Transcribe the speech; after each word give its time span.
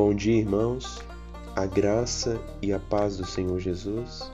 Bom 0.00 0.14
dia, 0.14 0.36
irmãos. 0.36 1.02
A 1.56 1.66
graça 1.66 2.40
e 2.62 2.72
a 2.72 2.78
paz 2.78 3.16
do 3.16 3.26
Senhor 3.26 3.58
Jesus. 3.58 4.30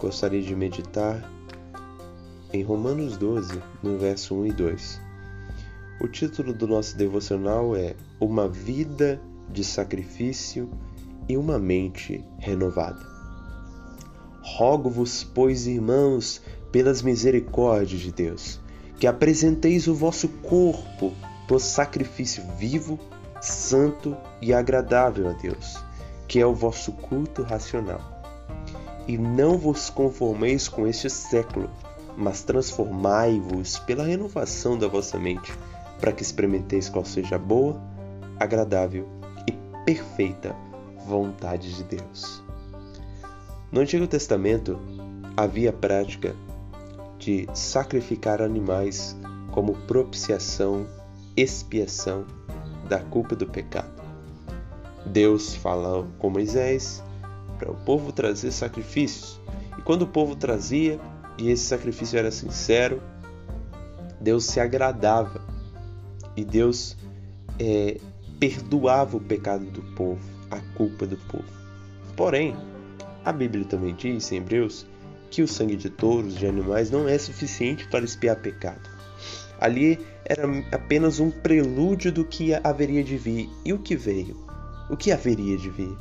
Gostaria 0.00 0.42
de 0.42 0.56
meditar 0.56 1.22
em 2.52 2.60
Romanos 2.60 3.16
12, 3.16 3.62
no 3.80 3.96
verso 3.96 4.34
1 4.34 4.46
e 4.46 4.52
2. 4.52 5.00
O 6.00 6.08
título 6.08 6.52
do 6.52 6.66
nosso 6.66 6.96
devocional 6.96 7.76
é 7.76 7.94
Uma 8.18 8.48
vida 8.48 9.22
de 9.48 9.62
sacrifício 9.62 10.68
e 11.28 11.36
uma 11.36 11.56
mente 11.56 12.24
renovada. 12.40 13.06
Rogo-vos, 14.42 15.22
pois, 15.22 15.68
irmãos, 15.68 16.42
pelas 16.72 17.02
misericórdias 17.02 18.00
de 18.00 18.10
Deus, 18.10 18.58
que 18.98 19.06
apresenteis 19.06 19.86
o 19.86 19.94
vosso 19.94 20.26
corpo 20.28 21.12
por 21.46 21.60
sacrifício 21.60 22.42
vivo, 22.58 22.98
santo 23.40 24.16
e 24.40 24.52
agradável 24.52 25.28
a 25.28 25.32
Deus, 25.32 25.76
que 26.28 26.38
é 26.38 26.46
o 26.46 26.54
vosso 26.54 26.92
culto 26.92 27.42
racional. 27.42 28.00
E 29.08 29.16
não 29.16 29.58
vos 29.58 29.90
conformeis 29.90 30.68
com 30.68 30.86
este 30.86 31.08
século, 31.08 31.70
mas 32.16 32.42
transformai-vos 32.42 33.78
pela 33.80 34.04
renovação 34.04 34.78
da 34.78 34.86
vossa 34.86 35.18
mente, 35.18 35.52
para 36.00 36.12
que 36.12 36.22
experimenteis 36.22 36.88
qual 36.88 37.04
seja 37.04 37.36
a 37.36 37.38
boa, 37.38 37.80
agradável 38.38 39.08
e 39.46 39.52
perfeita 39.84 40.54
vontade 41.06 41.74
de 41.74 41.84
Deus. 41.84 42.42
No 43.72 43.80
Antigo 43.80 44.06
Testamento 44.06 44.78
havia 45.36 45.70
a 45.70 45.72
prática 45.72 46.34
de 47.18 47.46
sacrificar 47.54 48.40
animais 48.40 49.16
como 49.50 49.74
propiciação, 49.86 50.86
expiação 51.36 52.24
da 52.90 52.98
culpa 52.98 53.36
do 53.36 53.46
pecado. 53.46 54.02
Deus 55.06 55.54
fala 55.54 56.06
com 56.18 56.28
Moisés 56.28 57.02
para 57.56 57.70
o 57.70 57.76
povo 57.76 58.12
trazer 58.12 58.50
sacrifícios. 58.50 59.40
E 59.78 59.82
quando 59.82 60.02
o 60.02 60.06
povo 60.08 60.34
trazia 60.34 60.98
e 61.38 61.50
esse 61.50 61.64
sacrifício 61.64 62.18
era 62.18 62.32
sincero, 62.32 63.00
Deus 64.20 64.44
se 64.44 64.58
agradava 64.58 65.40
e 66.36 66.44
Deus 66.44 66.96
é, 67.60 67.98
perdoava 68.40 69.16
o 69.16 69.20
pecado 69.20 69.64
do 69.66 69.82
povo, 69.94 70.20
a 70.50 70.58
culpa 70.76 71.06
do 71.06 71.16
povo. 71.16 71.48
Porém, 72.16 72.56
a 73.24 73.32
Bíblia 73.32 73.64
também 73.64 73.94
diz 73.94 74.32
em 74.32 74.38
Hebreus 74.38 74.84
que 75.30 75.42
o 75.42 75.48
sangue 75.48 75.76
de 75.76 75.88
touros, 75.88 76.34
de 76.34 76.44
animais, 76.44 76.90
não 76.90 77.08
é 77.08 77.16
suficiente 77.16 77.86
para 77.86 78.04
expiar 78.04 78.36
pecado. 78.36 78.90
Ali 79.60 80.04
era 80.30 80.46
apenas 80.70 81.18
um 81.18 81.28
prelúdio 81.28 82.12
do 82.12 82.24
que 82.24 82.54
haveria 82.54 83.02
de 83.02 83.16
vir. 83.16 83.50
E 83.64 83.72
o 83.72 83.80
que 83.80 83.96
veio? 83.96 84.36
O 84.88 84.96
que 84.96 85.10
haveria 85.10 85.58
de 85.58 85.68
vir? 85.68 85.98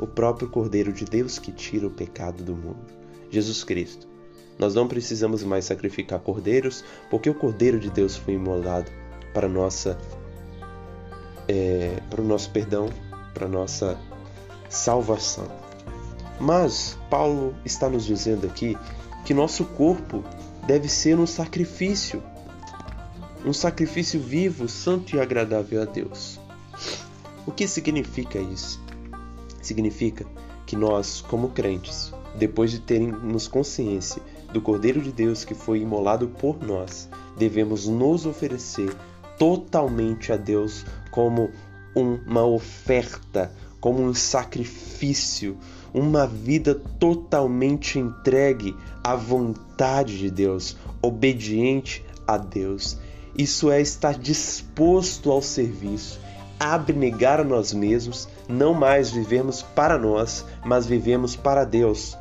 O 0.00 0.06
próprio 0.06 0.48
Cordeiro 0.48 0.90
de 0.90 1.04
Deus 1.04 1.38
que 1.38 1.52
tira 1.52 1.86
o 1.86 1.90
pecado 1.90 2.42
do 2.42 2.56
mundo, 2.56 2.86
Jesus 3.30 3.62
Cristo. 3.62 4.08
Nós 4.58 4.74
não 4.74 4.88
precisamos 4.88 5.44
mais 5.44 5.66
sacrificar 5.66 6.18
cordeiros, 6.18 6.82
porque 7.10 7.28
o 7.28 7.34
Cordeiro 7.34 7.78
de 7.78 7.90
Deus 7.90 8.16
foi 8.16 8.34
imolado 8.34 8.90
para 9.34 9.46
nossa 9.46 9.98
é, 11.46 12.00
para 12.08 12.22
o 12.22 12.24
nosso 12.24 12.50
perdão, 12.50 12.88
para 13.34 13.46
nossa 13.46 13.98
salvação. 14.70 15.46
Mas 16.40 16.96
Paulo 17.10 17.54
está 17.66 17.86
nos 17.86 18.06
dizendo 18.06 18.46
aqui 18.46 18.78
que 19.26 19.34
nosso 19.34 19.66
corpo 19.66 20.24
deve 20.66 20.88
ser 20.88 21.18
um 21.18 21.26
sacrifício, 21.26 22.22
um 23.44 23.52
sacrifício 23.52 24.20
vivo, 24.20 24.68
santo 24.68 25.16
e 25.16 25.20
agradável 25.20 25.82
a 25.82 25.84
Deus. 25.84 26.40
O 27.46 27.52
que 27.52 27.66
significa 27.66 28.38
isso? 28.38 28.80
Significa 29.62 30.26
que 30.66 30.76
nós, 30.76 31.20
como 31.22 31.48
crentes, 31.48 32.12
depois 32.36 32.70
de 32.70 32.80
termos 32.80 33.48
consciência 33.48 34.22
do 34.52 34.60
Cordeiro 34.60 35.00
de 35.00 35.12
Deus 35.12 35.44
que 35.44 35.54
foi 35.54 35.80
imolado 35.80 36.28
por 36.28 36.62
nós, 36.62 37.08
devemos 37.36 37.86
nos 37.86 38.26
oferecer 38.26 38.94
totalmente 39.38 40.32
a 40.32 40.36
Deus 40.36 40.84
como 41.10 41.50
uma 41.94 42.44
oferta, 42.44 43.52
como 43.80 44.02
um 44.02 44.12
sacrifício, 44.12 45.56
uma 45.92 46.26
vida 46.26 46.74
totalmente 46.74 47.98
entregue 47.98 48.76
à 49.02 49.14
vontade 49.14 50.18
de 50.18 50.30
Deus, 50.30 50.76
obediente 51.00 52.04
a 52.26 52.36
Deus. 52.36 52.98
Isso 53.38 53.70
é 53.70 53.80
estar 53.80 54.18
disposto 54.18 55.30
ao 55.30 55.40
serviço, 55.40 56.18
abnegar 56.58 57.38
a 57.38 57.44
nós 57.44 57.72
mesmos, 57.72 58.28
não 58.48 58.74
mais 58.74 59.10
vivermos 59.10 59.62
para 59.62 59.96
nós, 59.96 60.44
mas 60.64 60.86
vivemos 60.86 61.36
para 61.36 61.64
Deus. 61.64 62.18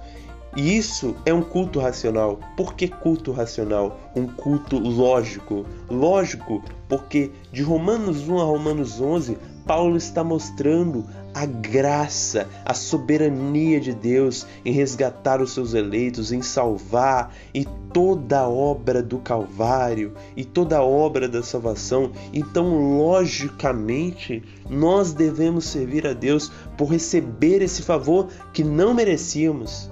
E 0.55 0.77
isso 0.77 1.15
é 1.25 1.33
um 1.33 1.41
culto 1.41 1.79
racional. 1.79 2.39
Por 2.55 2.75
que 2.75 2.87
culto 2.87 3.31
racional? 3.31 3.99
Um 4.15 4.27
culto 4.27 4.77
lógico. 4.77 5.65
Lógico 5.89 6.63
porque 6.87 7.31
de 7.51 7.63
Romanos 7.63 8.29
1 8.29 8.39
a 8.39 8.43
Romanos 8.43 9.01
11, 9.01 9.39
Paulo 9.67 9.97
está 9.97 10.23
mostrando 10.23 11.05
a 11.33 11.45
graça, 11.45 12.47
a 12.65 12.73
soberania 12.73 13.79
de 13.79 13.93
Deus 13.93 14.47
em 14.65 14.71
resgatar 14.71 15.41
os 15.41 15.51
seus 15.51 15.73
eleitos, 15.73 16.31
em 16.31 16.41
salvar, 16.41 17.35
e 17.53 17.65
toda 17.93 18.39
a 18.39 18.49
obra 18.49 19.03
do 19.03 19.19
Calvário 19.19 20.13
e 20.35 20.43
toda 20.43 20.77
a 20.77 20.83
obra 20.83 21.27
da 21.27 21.43
salvação. 21.43 22.11
Então, 22.33 22.97
logicamente, 22.97 24.41
nós 24.69 25.13
devemos 25.13 25.65
servir 25.65 26.07
a 26.07 26.13
Deus 26.13 26.51
por 26.77 26.87
receber 26.87 27.61
esse 27.61 27.83
favor 27.83 28.29
que 28.53 28.63
não 28.63 28.93
merecíamos 28.93 29.91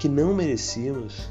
que 0.00 0.08
não 0.08 0.34
merecíamos. 0.34 1.30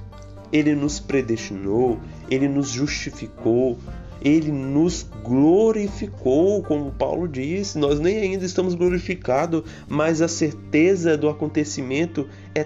Ele 0.53 0.73
nos 0.73 0.99
predestinou, 0.99 1.99
ele 2.29 2.47
nos 2.47 2.69
justificou, 2.69 3.77
ele 4.21 4.51
nos 4.51 5.03
glorificou, 5.23 6.61
como 6.63 6.91
Paulo 6.91 7.27
disse. 7.27 7.77
Nós 7.77 7.99
nem 7.99 8.17
ainda 8.17 8.45
estamos 8.45 8.75
glorificados, 8.75 9.63
mas 9.87 10.21
a 10.21 10.27
certeza 10.27 11.17
do 11.17 11.29
acontecimento 11.29 12.27
é 12.53 12.65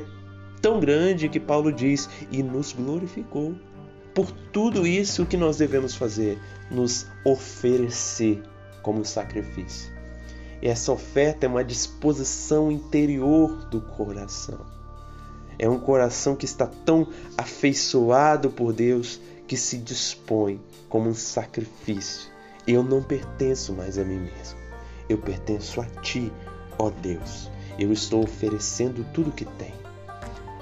tão 0.61 0.79
grande 0.79 1.29
que 1.29 1.39
Paulo 1.39 1.71
diz 1.71 2.09
e 2.31 2.41
nos 2.41 2.73
glorificou. 2.73 3.55
Por 4.13 4.31
tudo 4.31 4.85
isso, 4.85 5.23
o 5.23 5.25
que 5.25 5.37
nós 5.37 5.57
devemos 5.57 5.95
fazer? 5.95 6.37
Nos 6.69 7.07
oferecer 7.25 8.41
como 8.81 9.03
sacrifício. 9.03 9.91
Essa 10.61 10.91
oferta 10.91 11.45
é 11.45 11.49
uma 11.49 11.63
disposição 11.63 12.71
interior 12.71 13.65
do 13.65 13.81
coração. 13.81 14.59
É 15.59 15.67
um 15.69 15.79
coração 15.79 16.35
que 16.35 16.45
está 16.45 16.65
tão 16.65 17.07
afeiçoado 17.37 18.49
por 18.49 18.71
Deus 18.71 19.19
que 19.53 19.57
se 19.57 19.77
dispõe 19.77 20.59
como 20.89 21.09
um 21.09 21.13
sacrifício. 21.13 22.27
Eu 22.65 22.81
não 22.81 23.03
pertenço 23.03 23.71
mais 23.71 23.99
a 23.99 24.03
mim 24.03 24.17
mesmo. 24.17 24.57
Eu 25.07 25.19
pertenço 25.19 25.79
a 25.79 25.85
Ti, 26.01 26.33
ó 26.79 26.89
Deus. 26.89 27.51
Eu 27.77 27.93
estou 27.93 28.23
oferecendo 28.23 29.05
tudo 29.13 29.31
que 29.31 29.45
tenho. 29.45 29.75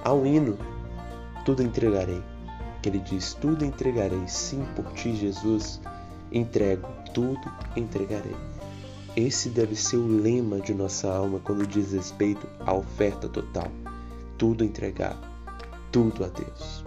Um 0.06 0.25
hino, 0.25 0.57
tudo 1.46 1.63
entregarei. 1.63 2.22
Que 2.81 2.90
ele 2.90 3.00
diz: 3.00 3.34
Tudo 3.34 3.63
entregarei, 3.63 4.28
sim, 4.28 4.62
por 4.75 4.91
Ti, 4.91 5.16
Jesus. 5.16 5.79
Entrego, 6.29 6.90
tudo 7.13 7.50
entregarei. 7.78 8.35
Esse 9.16 9.47
deve 9.47 9.78
ser 9.78 9.96
o 9.96 10.22
lema 10.22 10.59
de 10.59 10.73
nossa 10.73 11.09
alma 11.09 11.40
quando 11.40 11.66
diz 11.66 11.94
respeito 11.94 12.46
à 12.59 12.73
oferta 12.73 13.29
total 13.29 13.72
tudo 14.38 14.66
entregar, 14.66 15.18
tudo 15.94 16.25
a 16.25 16.28
Deus. 16.28 16.84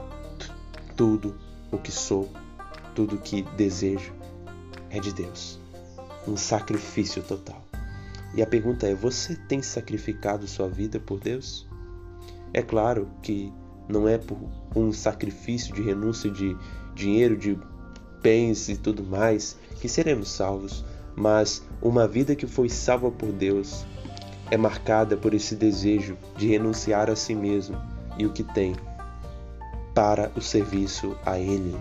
Tudo 0.96 1.34
o 1.74 1.78
que 1.78 1.92
sou, 1.92 2.30
tudo 2.94 3.16
o 3.16 3.20
que 3.20 3.42
desejo 3.56 4.12
é 4.90 5.00
de 5.00 5.12
Deus. 5.12 5.58
Um 6.26 6.36
sacrifício 6.36 7.22
total. 7.22 7.62
E 8.34 8.42
a 8.42 8.46
pergunta 8.46 8.86
é: 8.86 8.94
você 8.94 9.36
tem 9.36 9.62
sacrificado 9.62 10.46
sua 10.46 10.68
vida 10.68 10.98
por 10.98 11.20
Deus? 11.20 11.68
É 12.52 12.62
claro 12.62 13.08
que 13.22 13.52
não 13.88 14.08
é 14.08 14.16
por 14.16 14.38
um 14.74 14.92
sacrifício 14.92 15.74
de 15.74 15.82
renúncia 15.82 16.30
de 16.30 16.56
dinheiro, 16.94 17.36
de 17.36 17.58
bens 18.22 18.68
e 18.68 18.76
tudo 18.76 19.04
mais 19.04 19.58
que 19.80 19.88
seremos 19.88 20.30
salvos, 20.30 20.84
mas 21.14 21.62
uma 21.82 22.08
vida 22.08 22.34
que 22.34 22.46
foi 22.46 22.68
salva 22.68 23.10
por 23.10 23.30
Deus 23.30 23.84
é 24.50 24.56
marcada 24.56 25.16
por 25.16 25.34
esse 25.34 25.54
desejo 25.54 26.16
de 26.36 26.48
renunciar 26.48 27.10
a 27.10 27.16
si 27.16 27.34
mesmo 27.34 27.76
e 28.18 28.24
o 28.24 28.32
que 28.32 28.42
tem 28.42 28.74
para 29.94 30.30
o 30.36 30.40
serviço 30.40 31.16
a 31.24 31.38
Ele. 31.38 31.76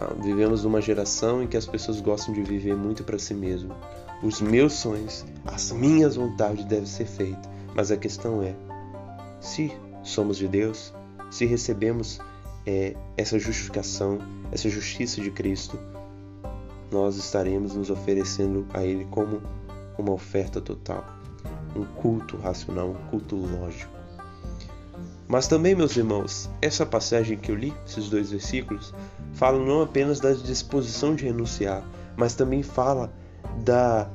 Ah, 0.00 0.14
vivemos 0.22 0.64
uma 0.64 0.80
geração 0.80 1.42
em 1.42 1.46
que 1.46 1.56
as 1.56 1.66
pessoas 1.66 2.00
gostam 2.00 2.32
de 2.32 2.42
viver 2.42 2.76
muito 2.76 3.02
para 3.02 3.18
si 3.18 3.34
mesmo. 3.34 3.74
Os 4.22 4.40
meus 4.40 4.74
sonhos, 4.74 5.24
as 5.44 5.72
minhas 5.72 6.16
vontades 6.16 6.64
devem 6.64 6.86
ser 6.86 7.06
feitas, 7.06 7.50
mas 7.74 7.90
a 7.90 7.96
questão 7.96 8.42
é: 8.42 8.54
se 9.40 9.72
somos 10.02 10.36
de 10.36 10.46
Deus, 10.46 10.94
se 11.30 11.44
recebemos 11.44 12.20
é, 12.64 12.94
essa 13.16 13.38
justificação, 13.38 14.18
essa 14.52 14.68
justiça 14.68 15.20
de 15.20 15.30
Cristo, 15.30 15.78
nós 16.90 17.16
estaremos 17.16 17.74
nos 17.74 17.90
oferecendo 17.90 18.66
a 18.72 18.84
Ele 18.84 19.04
como 19.06 19.42
uma 19.98 20.12
oferta 20.12 20.60
total, 20.60 21.04
um 21.74 21.84
culto 21.84 22.36
racional, 22.36 22.90
um 22.90 23.10
culto 23.10 23.36
lógico. 23.36 23.96
Mas 25.28 25.48
também, 25.48 25.74
meus 25.74 25.96
irmãos, 25.96 26.48
essa 26.62 26.86
passagem 26.86 27.36
que 27.36 27.50
eu 27.50 27.56
li, 27.56 27.74
esses 27.86 28.08
dois 28.08 28.30
versículos, 28.30 28.94
falam 29.32 29.64
não 29.64 29.82
apenas 29.82 30.20
da 30.20 30.32
disposição 30.32 31.14
de 31.14 31.24
renunciar, 31.24 31.84
mas 32.16 32.34
também 32.34 32.62
fala 32.62 33.12
da 33.64 34.08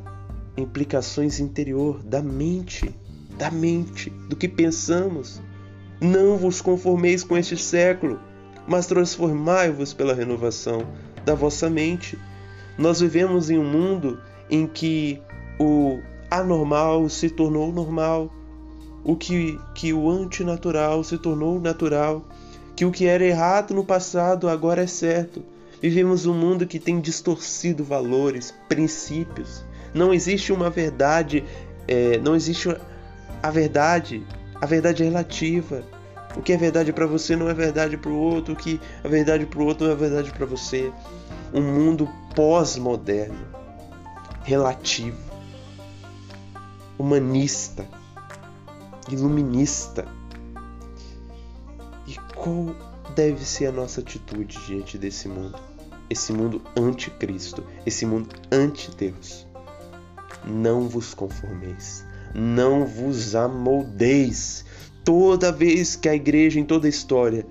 implicações 0.58 1.40
interior 1.40 2.02
da 2.04 2.22
mente, 2.22 2.94
da 3.38 3.52
mente, 3.52 4.10
do 4.30 4.36
que 4.36 4.48
pensamos. 4.48 5.42
Não 6.00 6.38
vos 6.38 6.62
conformeis 6.62 7.24
com 7.24 7.38
este 7.38 7.58
século, 7.58 8.20
mas 8.68 8.88
transformai-vos 8.88 9.94
pela 9.94 10.14
renovação 10.14 10.86
da 11.26 11.36
vossa 11.36 11.70
mente. 11.70 12.18
Nós 12.78 13.02
vivemos 13.02 13.50
em 13.50 13.58
um 13.58 13.70
mundo 13.70 14.20
em 14.50 14.66
que 14.66 15.22
o 15.60 16.00
anormal 16.30 17.08
se 17.10 17.30
tornou 17.30 17.72
normal, 17.72 18.32
o 19.04 19.16
que, 19.16 19.60
que 19.74 19.94
o 19.94 20.10
antinatural 20.10 21.04
se 21.04 21.18
tornou 21.18 21.60
natural, 21.60 22.24
que 22.76 22.86
o 22.86 22.92
que 22.92 23.06
era 23.06 23.26
errado 23.26 23.74
no 23.74 23.84
passado 23.84 24.48
agora 24.48 24.84
é 24.84 24.88
certo. 24.88 25.44
Vivemos 25.82 26.26
um 26.26 26.34
mundo 26.34 26.68
que 26.68 26.80
tem 26.80 27.00
distorcido 27.00 27.84
valores, 27.84 28.54
princípios. 28.70 29.64
Não 29.94 30.14
existe 30.14 30.54
uma 30.54 30.70
verdade, 30.70 31.44
é, 31.88 32.20
não 32.20 32.36
existe 32.36 32.70
a 33.42 33.50
verdade, 33.50 34.24
a 34.60 34.66
verdade 34.66 35.02
é 35.02 35.06
relativa. 35.08 35.84
O 36.38 36.42
que 36.42 36.54
é 36.54 36.58
verdade 36.58 36.94
para 36.94 37.06
você 37.06 37.36
não 37.36 37.50
é 37.50 37.54
verdade 37.54 37.98
para 37.98 38.12
o 38.12 38.16
outro, 38.16 38.54
o 38.54 38.58
que 38.58 38.80
é 39.04 39.08
verdade 39.08 39.46
para 39.46 39.60
o 39.60 39.66
outro 39.66 39.88
não 39.88 39.94
é 39.94 39.96
verdade 39.98 40.32
para 40.32 40.46
você. 40.46 40.92
Um 41.54 41.62
mundo 41.62 42.08
pós-moderno, 42.36 43.48
relativo, 44.44 45.18
humanista, 46.98 47.86
iluminista. 49.16 50.06
E 52.08 52.16
qual 52.36 52.76
deve 53.16 53.44
ser 53.46 53.68
a 53.68 53.72
nossa 53.72 54.02
atitude 54.02 54.60
diante 54.66 54.98
desse 54.98 55.28
mundo? 55.28 55.58
Esse 56.10 56.34
mundo 56.34 56.62
anticristo, 56.78 57.64
esse 57.86 58.06
mundo 58.06 58.30
anti-Deus. 58.52 59.48
Não 60.46 60.90
vos 60.90 61.14
conformeis, 61.14 62.06
não 62.34 62.86
vos 62.86 63.36
amoldeis. 63.36 64.66
Toda 65.04 65.52
vez 65.52 65.96
que 65.96 66.10
a 66.10 66.16
igreja, 66.16 66.60
em 66.60 66.66
toda 66.66 66.88
a 66.88 66.90
história, 66.90 67.46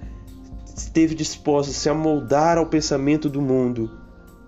esteve 0.77 1.15
disposta 1.15 1.73
a 1.73 1.75
se 1.75 1.89
amoldar 1.89 2.59
ao 2.59 2.67
pensamento 2.67 3.29
do 3.29 3.41
mundo, 3.41 3.91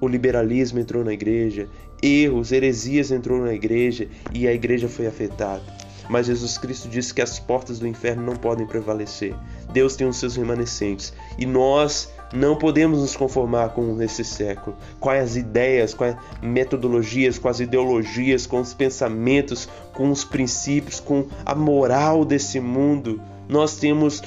o 0.00 0.08
liberalismo 0.08 0.80
entrou 0.80 1.04
na 1.04 1.12
igreja, 1.12 1.68
erros, 2.02 2.50
heresias 2.50 3.12
entrou 3.12 3.40
na 3.40 3.54
igreja 3.54 4.08
e 4.34 4.48
a 4.48 4.52
igreja 4.52 4.88
foi 4.88 5.06
afetada. 5.06 5.81
Mas 6.12 6.26
Jesus 6.26 6.58
Cristo 6.58 6.90
disse 6.90 7.14
que 7.14 7.22
as 7.22 7.38
portas 7.38 7.78
do 7.78 7.86
inferno 7.86 8.22
não 8.22 8.36
podem 8.36 8.66
prevalecer. 8.66 9.34
Deus 9.72 9.96
tem 9.96 10.06
os 10.06 10.18
seus 10.18 10.36
remanescentes 10.36 11.10
e 11.38 11.46
nós 11.46 12.12
não 12.34 12.54
podemos 12.54 12.98
nos 13.00 13.16
conformar 13.16 13.70
com 13.70 14.00
esse 14.02 14.22
século, 14.22 14.76
com 15.00 15.08
as 15.08 15.36
ideias, 15.36 15.94
com 15.94 16.04
as 16.04 16.14
metodologias, 16.42 17.38
com 17.38 17.48
as 17.48 17.60
ideologias, 17.60 18.46
com 18.46 18.60
os 18.60 18.74
pensamentos, 18.74 19.66
com 19.94 20.10
os 20.10 20.22
princípios, 20.22 21.00
com 21.00 21.28
a 21.46 21.54
moral 21.54 22.26
desse 22.26 22.60
mundo. 22.60 23.18
Nós 23.48 23.76
temos 23.76 24.22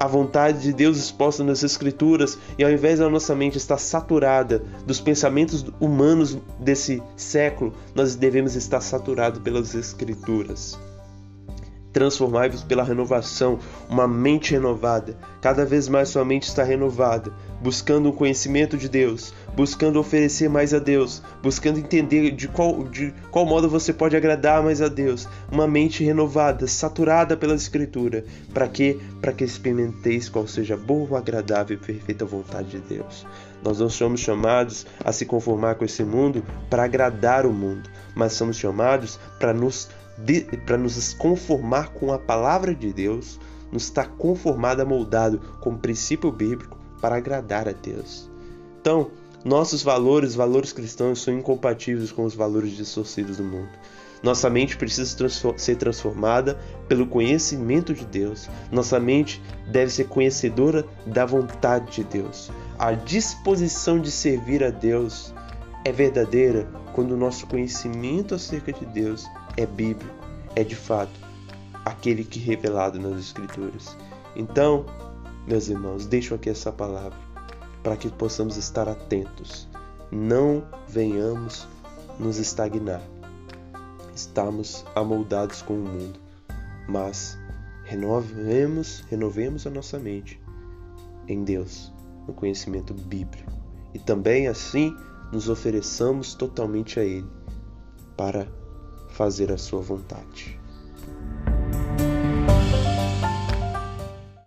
a 0.00 0.08
vontade 0.08 0.62
de 0.62 0.72
Deus 0.72 0.98
exposta 0.98 1.44
nas 1.44 1.62
Escrituras 1.62 2.36
e 2.58 2.64
ao 2.64 2.72
invés 2.72 2.98
da 2.98 3.08
nossa 3.08 3.36
mente 3.36 3.56
estar 3.56 3.78
saturada 3.78 4.64
dos 4.84 5.00
pensamentos 5.00 5.64
humanos 5.78 6.36
desse 6.58 7.00
século, 7.14 7.72
nós 7.94 8.16
devemos 8.16 8.56
estar 8.56 8.80
saturados 8.80 9.40
pelas 9.40 9.76
Escrituras. 9.76 10.89
Transformai-vos 11.92 12.62
pela 12.62 12.84
renovação, 12.84 13.58
uma 13.88 14.06
mente 14.06 14.52
renovada. 14.52 15.16
Cada 15.40 15.64
vez 15.64 15.88
mais 15.88 16.08
sua 16.08 16.24
mente 16.24 16.44
está 16.44 16.62
renovada, 16.62 17.32
buscando 17.60 18.08
o 18.08 18.12
conhecimento 18.12 18.76
de 18.76 18.88
Deus, 18.88 19.34
buscando 19.56 19.98
oferecer 19.98 20.48
mais 20.48 20.72
a 20.72 20.78
Deus, 20.78 21.22
buscando 21.42 21.78
entender 21.78 22.30
de 22.30 22.46
qual, 22.46 22.84
de 22.84 23.12
qual 23.30 23.44
modo 23.44 23.68
você 23.68 23.92
pode 23.92 24.16
agradar 24.16 24.62
mais 24.62 24.80
a 24.80 24.88
Deus. 24.88 25.28
Uma 25.50 25.66
mente 25.66 26.04
renovada, 26.04 26.66
saturada 26.66 27.36
pela 27.36 27.54
Escritura. 27.54 28.24
Para 28.54 28.68
quê? 28.68 28.98
Para 29.20 29.32
que 29.32 29.44
experimenteis 29.44 30.28
qual 30.28 30.46
seja 30.46 30.74
a 30.74 30.76
boa, 30.76 31.18
agradável 31.18 31.76
e 31.76 31.84
perfeita 31.84 32.24
vontade 32.24 32.70
de 32.70 32.78
Deus. 32.78 33.26
Nós 33.62 33.78
não 33.78 33.88
somos 33.88 34.20
chamados 34.20 34.86
a 35.04 35.12
se 35.12 35.26
conformar 35.26 35.74
com 35.74 35.84
esse 35.84 36.02
mundo 36.02 36.44
para 36.68 36.84
agradar 36.84 37.44
o 37.46 37.52
mundo, 37.52 37.88
mas 38.14 38.32
somos 38.32 38.56
chamados 38.56 39.18
para 39.38 39.52
nos 39.52 39.88
nos 40.78 41.14
conformar 41.14 41.94
com 41.94 42.12
a 42.12 42.18
palavra 42.18 42.74
de 42.74 42.92
Deus, 42.92 43.40
nos 43.72 43.84
estar 43.84 44.08
conformado, 44.10 44.86
moldado 44.86 45.40
com 45.60 45.70
o 45.70 45.78
princípio 45.78 46.30
bíblico 46.30 46.76
para 47.00 47.16
agradar 47.16 47.66
a 47.68 47.72
Deus. 47.72 48.28
Então, 48.80 49.10
nossos 49.42 49.82
valores, 49.82 50.34
valores 50.34 50.72
cristãos, 50.72 51.22
são 51.22 51.32
incompatíveis 51.32 52.12
com 52.12 52.24
os 52.24 52.34
valores 52.34 52.72
distorcidos 52.72 53.38
do 53.38 53.44
mundo. 53.44 53.70
Nossa 54.22 54.50
mente 54.50 54.76
precisa 54.76 55.16
ser 55.56 55.76
transformada 55.76 56.58
pelo 56.86 57.06
conhecimento 57.06 57.94
de 57.94 58.04
Deus. 58.04 58.48
Nossa 58.70 59.00
mente 59.00 59.42
deve 59.66 59.90
ser 59.90 60.08
conhecedora 60.08 60.84
da 61.06 61.24
vontade 61.24 61.92
de 61.92 62.04
Deus. 62.04 62.50
A 62.78 62.92
disposição 62.92 63.98
de 63.98 64.10
servir 64.10 64.62
a 64.62 64.70
Deus 64.70 65.34
é 65.84 65.92
verdadeira 65.92 66.68
quando 66.92 67.12
o 67.12 67.16
nosso 67.16 67.46
conhecimento 67.46 68.34
acerca 68.34 68.72
de 68.72 68.84
Deus 68.84 69.26
é 69.56 69.64
bíblico, 69.64 70.14
é 70.54 70.62
de 70.62 70.76
fato 70.76 71.12
aquele 71.84 72.24
que 72.24 72.38
é 72.38 72.42
revelado 72.42 72.98
nas 72.98 73.18
Escrituras. 73.18 73.96
Então, 74.36 74.84
meus 75.46 75.68
irmãos, 75.68 76.06
deixo 76.06 76.34
aqui 76.34 76.50
essa 76.50 76.70
palavra 76.70 77.18
para 77.82 77.96
que 77.96 78.10
possamos 78.10 78.56
estar 78.56 78.88
atentos. 78.88 79.68
Não 80.10 80.62
venhamos 80.86 81.66
nos 82.18 82.38
estagnar. 82.38 83.00
Estamos 84.20 84.84
amoldados 84.94 85.62
com 85.62 85.72
o 85.72 85.78
mundo, 85.78 86.20
mas 86.86 87.38
renovemos, 87.84 89.02
renovemos 89.08 89.66
a 89.66 89.70
nossa 89.70 89.98
mente 89.98 90.38
em 91.26 91.42
Deus, 91.42 91.90
no 92.28 92.34
conhecimento 92.34 92.92
bíblico. 92.92 93.50
E 93.94 93.98
também 93.98 94.46
assim 94.46 94.94
nos 95.32 95.48
ofereçamos 95.48 96.34
totalmente 96.34 97.00
a 97.00 97.02
Ele 97.02 97.26
para 98.14 98.46
fazer 99.08 99.50
a 99.50 99.56
sua 99.56 99.80
vontade. 99.80 100.59